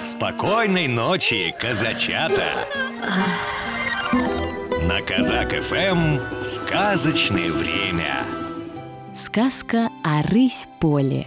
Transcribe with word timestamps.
Спокойной 0.00 0.86
ночи, 0.86 1.52
казачата! 1.58 2.44
На 4.86 5.02
Казак 5.02 5.50
ФМ 5.60 6.18
сказочное 6.44 7.50
время. 7.50 8.22
Сказка 9.16 9.90
о 10.04 10.22
рысь 10.22 10.68
поле. 10.78 11.26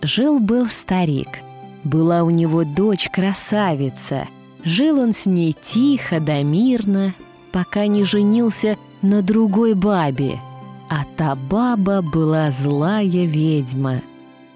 Жил-был 0.00 0.64
старик. 0.68 1.28
Была 1.84 2.22
у 2.22 2.30
него 2.30 2.64
дочь 2.64 3.10
красавица. 3.10 4.26
Жил 4.64 4.98
он 4.98 5.12
с 5.12 5.26
ней 5.26 5.54
тихо 5.60 6.20
да 6.20 6.42
мирно, 6.42 7.12
пока 7.52 7.86
не 7.86 8.04
женился 8.04 8.78
на 9.02 9.20
другой 9.20 9.74
бабе. 9.74 10.40
А 10.88 11.04
та 11.18 11.34
баба 11.34 12.00
была 12.00 12.50
злая 12.50 13.26
ведьма. 13.26 14.00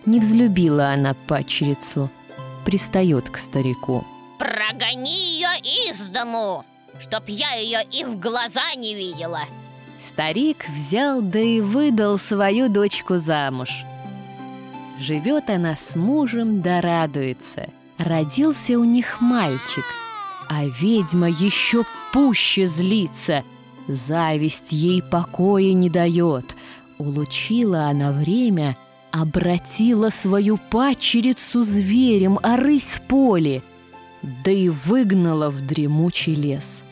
Не 0.06 0.18
взлюбила 0.18 0.92
она 0.92 1.14
падчерицу– 1.26 2.08
пристает 2.64 3.30
к 3.30 3.36
старику. 3.36 4.04
Прогони 4.38 5.16
ее 5.16 5.48
из 5.62 5.98
дому, 6.10 6.64
чтоб 6.98 7.22
я 7.28 7.54
ее 7.54 7.80
и 7.90 8.04
в 8.04 8.18
глаза 8.18 8.74
не 8.76 8.94
видела. 8.94 9.42
Старик 10.00 10.68
взял 10.68 11.20
да 11.22 11.38
и 11.38 11.60
выдал 11.60 12.18
свою 12.18 12.68
дочку 12.68 13.18
замуж. 13.18 13.70
Живет 14.98 15.50
она 15.50 15.76
с 15.76 15.96
мужем 15.96 16.62
да 16.62 16.80
радуется. 16.80 17.68
Родился 17.98 18.78
у 18.78 18.84
них 18.84 19.20
мальчик, 19.20 19.84
а 20.48 20.64
ведьма 20.64 21.28
еще 21.28 21.84
пуще 22.12 22.66
злится. 22.66 23.44
Зависть 23.86 24.72
ей 24.72 25.02
покоя 25.02 25.72
не 25.72 25.90
дает. 25.90 26.56
Улучила 26.98 27.86
она 27.86 28.12
время— 28.12 28.76
обратила 29.14 30.10
свою 30.10 30.58
падчерицу 30.58 31.62
зверем, 31.62 32.40
а 32.42 32.56
рысь 32.56 33.00
поле, 33.06 33.62
да 34.22 34.50
и 34.50 34.68
выгнала 34.68 35.50
в 35.50 35.64
дремучий 35.64 36.34
лес. 36.34 36.82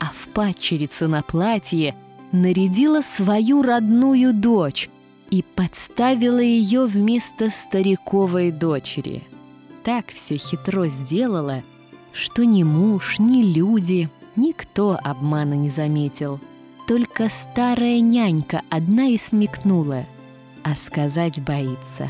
А 0.00 0.06
в 0.06 0.26
падчерице 0.34 1.06
на 1.06 1.22
платье 1.22 1.94
нарядила 2.32 3.02
свою 3.02 3.62
родную 3.62 4.34
дочь 4.34 4.90
и 5.30 5.44
подставила 5.44 6.40
ее 6.40 6.86
вместо 6.86 7.50
стариковой 7.50 8.50
дочери. 8.50 9.22
Так 9.84 10.08
все 10.12 10.38
хитро 10.38 10.88
сделала, 10.88 11.62
что 12.12 12.44
ни 12.44 12.64
муж, 12.64 13.20
ни 13.20 13.44
люди, 13.44 14.08
никто 14.34 14.98
обмана 15.00 15.54
не 15.54 15.70
заметил. 15.70 16.40
Только 16.88 17.28
старая 17.28 18.00
нянька 18.00 18.62
одна 18.70 19.06
и 19.06 19.16
смекнула— 19.16 20.04
а 20.64 20.74
сказать 20.74 21.40
боится. 21.42 22.08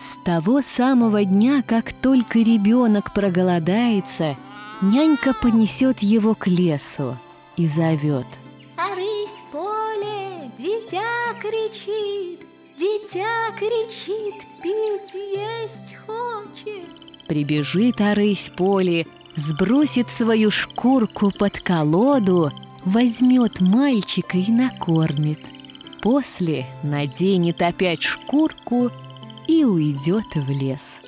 С 0.00 0.22
того 0.24 0.60
самого 0.60 1.24
дня, 1.24 1.62
как 1.66 1.92
только 1.92 2.40
ребенок 2.40 3.14
проголодается, 3.14 4.36
нянька 4.82 5.32
понесет 5.32 6.00
его 6.00 6.34
к 6.34 6.46
лесу 6.46 7.16
и 7.56 7.66
зовет. 7.66 8.26
А 8.76 8.94
рысь 8.94 9.44
поле, 9.50 10.50
дитя 10.58 11.32
кричит, 11.40 12.40
дитя 12.76 13.50
кричит, 13.56 14.46
пить 14.62 15.14
есть 15.14 15.96
хочет. 16.06 17.26
Прибежит 17.26 18.00
а 18.00 18.14
рысь 18.14 18.50
поле, 18.54 19.06
сбросит 19.36 20.10
свою 20.10 20.50
шкурку 20.50 21.30
под 21.30 21.60
колоду, 21.60 22.52
возьмет 22.84 23.60
мальчика 23.60 24.36
и 24.36 24.50
накормит– 24.50 25.40
После 26.04 26.66
наденет 26.82 27.62
опять 27.62 28.02
шкурку 28.02 28.90
и 29.48 29.64
уйдет 29.64 30.26
в 30.34 30.50
лес. 30.50 31.00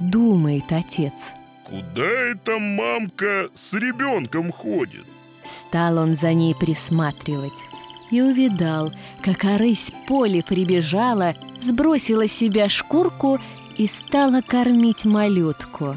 Думает 0.00 0.64
отец. 0.72 1.30
Куда 1.62 2.04
эта 2.04 2.58
мамка 2.58 3.46
с 3.54 3.72
ребенком 3.72 4.50
ходит? 4.50 5.04
Стал 5.44 5.98
он 5.98 6.16
за 6.16 6.32
ней 6.32 6.56
присматривать 6.56 7.68
и 8.10 8.20
увидал, 8.20 8.92
как 9.22 9.44
орысь 9.44 9.92
поле 10.08 10.42
прибежала, 10.42 11.36
сбросила 11.60 12.26
себя 12.26 12.68
шкурку 12.68 13.38
и 13.78 13.86
стала 13.86 14.40
кормить 14.40 15.04
малютку. 15.04 15.96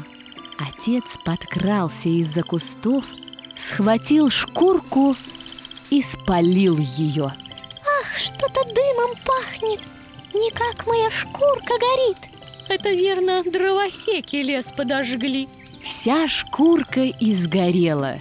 Отец 0.56 1.02
подкрался 1.24 2.10
из-за 2.10 2.44
кустов, 2.44 3.06
схватил 3.56 4.30
шкурку 4.30 5.16
и 5.90 6.00
спалил 6.00 6.78
ее– 6.78 7.32
что-то 8.16 8.62
дымом 8.64 9.14
пахнет. 9.24 9.80
Не 10.34 10.50
как 10.50 10.86
моя 10.86 11.10
шкурка 11.10 11.74
горит. 11.78 12.18
Это 12.68 12.90
верно, 12.90 13.42
дровосеки 13.44 14.36
лес 14.36 14.66
подожгли. 14.76 15.48
Вся 15.82 16.28
шкурка 16.28 17.06
изгорела. 17.06 18.16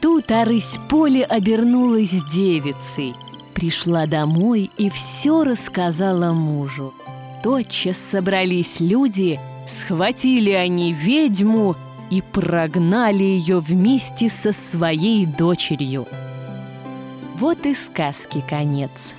Тут 0.00 0.30
Арысь 0.30 0.78
поле 0.88 1.24
обернулась 1.24 2.22
девицей. 2.30 3.14
Пришла 3.54 4.06
домой 4.06 4.70
и 4.76 4.90
все 4.90 5.42
рассказала 5.42 6.32
мужу. 6.32 6.94
Тотчас 7.42 7.96
собрались 7.96 8.78
люди, 8.78 9.40
схватили 9.68 10.50
они 10.50 10.92
ведьму 10.92 11.76
и 12.10 12.22
прогнали 12.22 13.24
ее 13.24 13.58
вместе 13.58 14.28
со 14.28 14.52
своей 14.52 15.26
дочерью. 15.26 16.06
Вот 17.34 17.66
и 17.66 17.74
сказки 17.74 18.44
конец. 18.48 19.12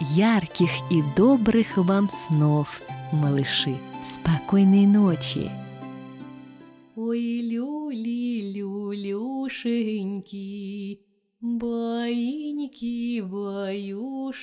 Ярких 0.00 0.70
и 0.90 1.02
добрых 1.14 1.76
вам 1.76 2.08
снов, 2.08 2.80
малыши. 3.12 3.76
Спокойной 4.02 4.86
ночи. 4.86 5.50
Ой, 6.96 7.42
люли, 7.42 8.50
люлюшеньки, 8.54 9.40
Баиньки, 11.42 13.20
баюшеньки, 13.20 14.40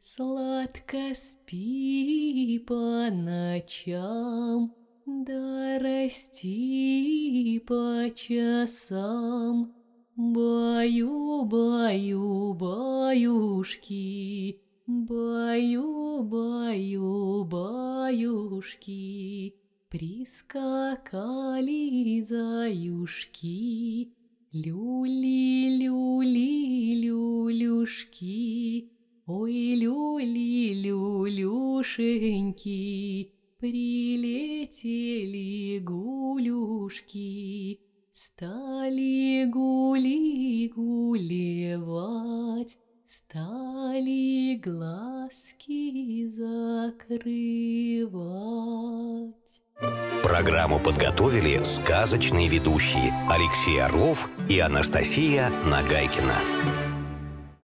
Сладко 0.00 1.14
спи 1.14 2.58
по 2.66 3.10
ночам, 3.12 4.74
Да 5.06 5.78
расти 5.78 7.62
по 7.64 8.10
часам. 8.12 9.83
Баю, 10.16 11.44
баю, 11.44 12.54
баюшки, 12.54 14.60
Баю, 14.86 16.22
баю, 16.22 17.44
баюшки, 17.44 19.54
Прискакали 19.88 21.02
заюшки, 22.22 24.12
Люли, 24.52 25.78
люли, 25.82 26.94
люлюшки, 27.02 28.90
Ой, 29.26 29.74
люли, 29.74 30.74
люлюшеньки, 30.74 31.42
Прилетели 33.58 35.80
гулюшки, 35.80 37.80
Стали 38.14 39.44
гули 39.46 40.68
гулевать, 40.68 42.78
Стали 43.04 44.54
глазки 44.54 46.28
закрывать. 46.28 46.94
Программу 50.22 50.78
подготовили 50.78 51.58
сказочные 51.64 52.46
ведущие 52.46 53.12
Алексей 53.28 53.82
Орлов 53.82 54.28
и 54.48 54.60
Анастасия 54.60 55.50
Нагайкина. 55.64 56.83